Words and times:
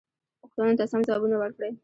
پوښتنو 0.41 0.77
ته 0.79 0.83
سم 0.91 1.01
ځوابونه 1.07 1.35
ورکړئ. 1.37 1.71